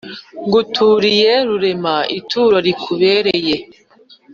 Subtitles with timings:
[0.45, 3.55] Nguturiye rurema ituro rikubereye